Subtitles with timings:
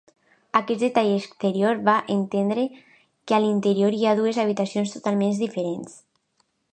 [0.59, 5.99] Aquest detall exterior fa entendre que a l'interior hi ha dues habitacions totalment diferents.